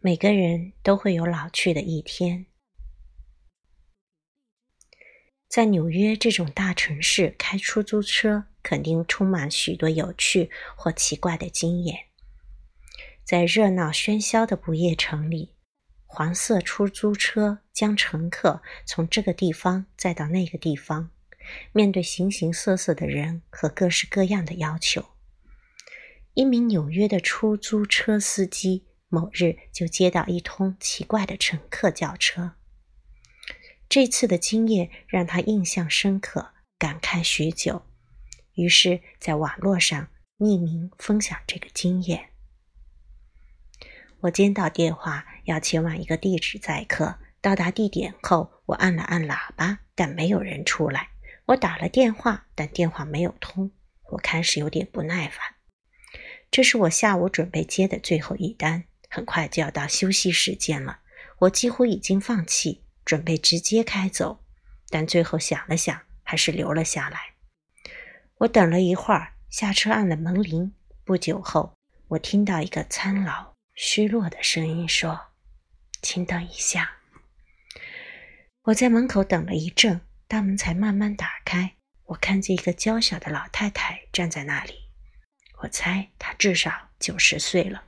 [0.00, 2.46] 每个人都会有老去的一天。
[5.48, 12.06] 在纽约这种大城市开出租车，肯定充满许多有趣或奇怪的经验。
[13.24, 15.56] 在热闹喧嚣的不夜城里，
[16.06, 21.10] 黄色出租车将乘客从这个地方载到那个地方，
[21.72, 25.04] 面对形形色色的人和各式各样的要求。
[26.34, 32.52] 一名纽约的出租车司机某日就接到一通奇怪的乘客叫车。
[33.88, 37.82] 这次的经验让他印象深刻，感慨许久，
[38.54, 42.28] 于是，在网络上匿名分享这个经验。
[44.20, 47.18] 我接到电话，要前往一个地址载客。
[47.40, 51.10] 到达地点后，我按了按喇叭，但没有人出来。
[51.46, 53.70] 我打了电话，但电话没有通。
[54.10, 55.54] 我开始有点不耐烦。
[56.50, 58.84] 这是我下午准备接的最后一单，
[59.18, 61.00] 很快就要到休息时间了。
[61.40, 62.84] 我几乎已经放弃。
[63.04, 64.44] 准备直接开走，
[64.90, 67.36] 但最后想了想，还是留了下来。
[68.40, 70.74] 我等了一会儿，下车按了门铃。
[71.06, 71.72] 不久后，
[72.08, 75.18] 我听到一个苍老、虚弱的声音说
[76.02, 76.98] ：“请等一下。”
[78.64, 81.76] 我在门口等了一阵，大门才慢慢打开。
[82.08, 84.74] 我看见一个娇小的老太太站在那里，
[85.62, 87.84] 我猜她至少九十岁了。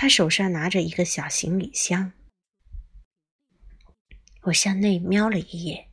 [0.00, 2.12] 他手上拿着一个小行李箱。
[4.42, 5.88] 我向内瞄了一眼，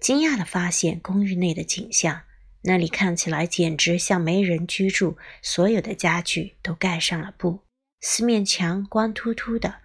[0.00, 2.22] 惊讶地发现公寓内的景象。
[2.62, 7.60] 那里看起来简直像没人居住，所有的家具都盖上了布，
[8.00, 9.80] 四面墙光秃秃的，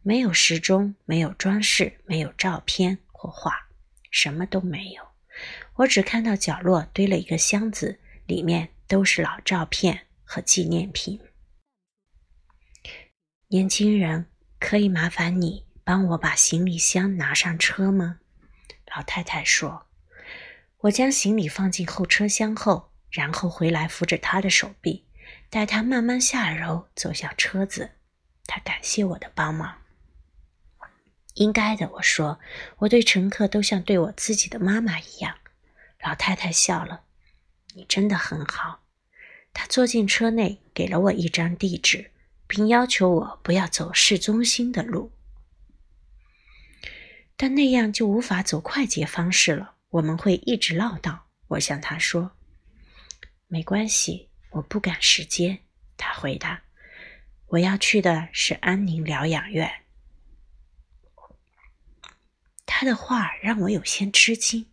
[0.00, 3.68] 没有时钟，没有装饰，没有照片或画，
[4.10, 5.06] 什么都没有。
[5.74, 11.20] 我只看到角落堆了一个箱子，里面都是老照片和纪念品。
[13.52, 14.26] 年轻人，
[14.60, 15.66] 可以麻烦你？
[15.82, 18.20] 帮我把行李箱拿上车吗？
[18.94, 19.88] 老太太说。
[20.82, 25.04] 我将行李放进后车厢后，然后回来扶着她的手臂，
[25.48, 27.90] 带她慢慢下楼，走向车子。
[28.46, 29.78] 她感谢我的帮忙。
[31.34, 32.38] 应该的，我说。
[32.78, 35.38] 我对乘客都像对我自己的妈妈一样。
[36.04, 37.02] 老太太笑了。
[37.74, 38.84] 你真的很好。
[39.52, 42.12] 她坐进车内，给了我一张地址，
[42.50, 45.12] 并要求我不要走市中心的路。
[47.36, 51.20] 但那样就无法走快捷方式了，我们会一直唠叨。
[51.46, 52.32] 我向他说
[53.46, 55.60] ：“没关系，我不赶时间。”
[55.96, 56.64] 他回答
[57.46, 59.70] ：“我要去的是安宁疗养院。”
[62.66, 64.66] 他的话让我有些吃惊。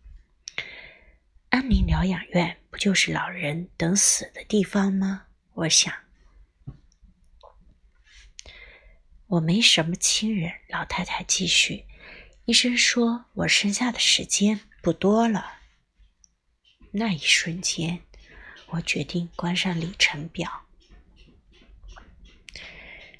[1.50, 5.26] 安宁疗养院不就是老人等死的地方吗？
[5.54, 6.07] 我想。
[9.28, 10.52] 我没什么亲人。
[10.68, 11.84] 老太太继续。
[12.46, 15.58] 医生说：“我剩下的时间不多了。”
[16.92, 18.00] 那一瞬间，
[18.68, 20.64] 我决定关上里程表。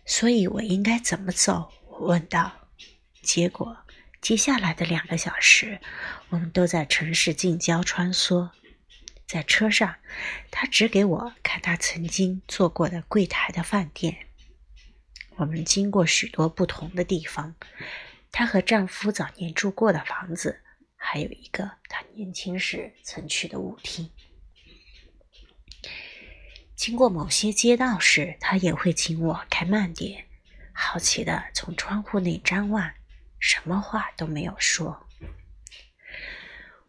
[0.07, 1.71] 所以我应该怎么走？
[1.87, 2.71] 我问道。
[3.21, 3.77] 结果，
[4.23, 5.79] 接下来的两个小时，
[6.31, 8.49] 我们都在城市近郊穿梭。
[9.27, 9.97] 在车上，
[10.51, 14.28] 他指给我看他曾经坐过的柜台的饭店。
[15.39, 17.55] 我们经过许多不同的地方。
[18.31, 20.61] 她和丈夫早年住过的房子，
[20.97, 24.11] 还有一个她年轻时曾去的舞厅。
[26.75, 30.27] 经过某些街道时，她也会请我开慢点，
[30.73, 32.93] 好奇的从窗户内张望，
[33.39, 35.07] 什么话都没有说。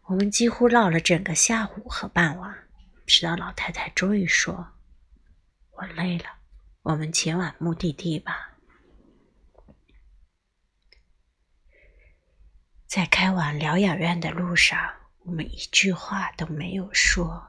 [0.06, 2.68] 我们几乎唠了整个下午和傍晚，
[3.06, 4.72] 直到老太太终于说
[5.70, 6.24] ：“我累了，
[6.82, 8.48] 我们前往目的地吧。”
[12.86, 14.76] 在开往疗养院的路上，
[15.20, 17.48] 我们一句话都没有说。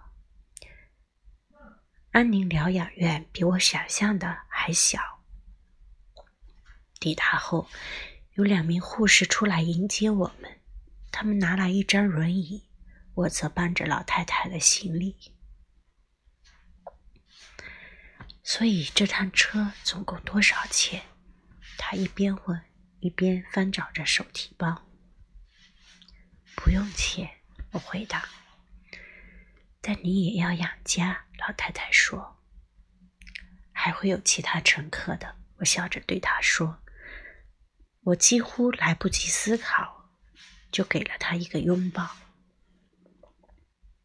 [2.11, 4.99] 安宁疗养院比我想象的还小。
[6.99, 7.67] 抵达后，
[8.33, 10.59] 有两名护士出来迎接我们，
[11.11, 12.69] 他们拿来一张轮椅，
[13.15, 15.30] 我则搬着老太太的行李。
[18.53, 21.03] 所以这趟车总共多少钱？
[21.77, 22.61] 他一边问，
[22.99, 24.89] 一边翻找着手提包。
[26.57, 27.29] 不用钱，
[27.71, 28.27] 我回答。
[29.79, 32.41] 但你也要养家，老太太说。
[33.71, 36.83] 还会有其他乘客的，我笑着对她说。
[38.01, 40.11] 我几乎来不及思考，
[40.73, 42.17] 就给了她一个拥抱。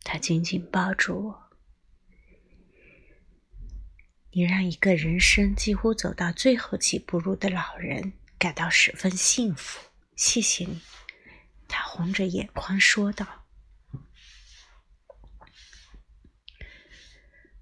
[0.05, 1.46] 她紧紧抱住我。
[4.37, 9.81] 你让一个人生几乎走到最后几步路的老人感到十分幸福。
[10.15, 10.83] 谢谢你，
[11.67, 13.47] 他红着眼眶说道。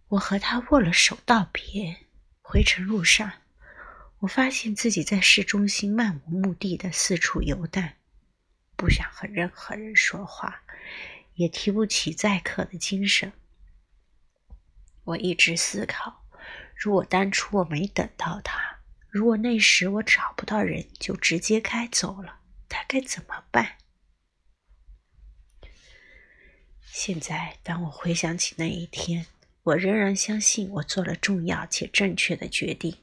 [0.09, 2.06] 我和他握了手道别。
[2.43, 3.35] 回程路上，
[4.19, 7.88] 我发现自己在市中心漫无目的的四处游荡，
[8.75, 10.65] 不想和任何人说话，
[11.35, 13.32] 也提不起载客的精神。
[15.05, 16.24] 我一直思考：
[16.75, 23.77] 如果当初我没等到他，如果那时我找不到人就直接开走了，他该怎么办？
[26.83, 29.27] 现在，当我回想起那一天，
[29.62, 32.97] 我仍然相信我做了重要且正确的决定。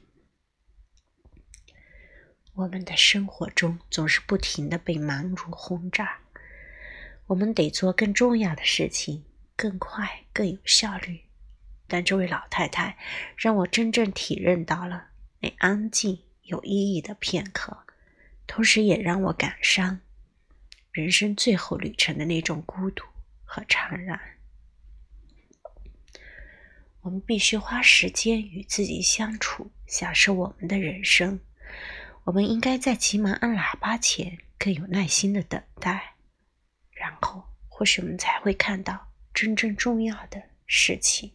[2.54, 6.20] 我们的生活中总是不停的被忙碌轰炸，
[7.26, 9.24] 我们得做更重要的事情，
[9.56, 11.22] 更快、更有效率。
[11.86, 12.96] 但这位老太太
[13.36, 15.08] 让我真正体认到了
[15.40, 17.84] 那安静有意义的片刻，
[18.46, 20.00] 同时也让我感伤
[20.90, 23.04] 人生最后旅程的那种孤独
[23.44, 24.20] 和怅然。
[27.02, 31.40] 我们必须花时间与自己相处，享受我们的人生。
[32.24, 36.14] 我们应该在急忙按喇叭前更有耐心的等待，
[36.92, 41.32] 然后或许我们才会看到真正重要的事情。